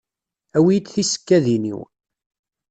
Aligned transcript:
Awi-yi-d 0.57 0.87
tisekkadin-iw. 0.93 1.81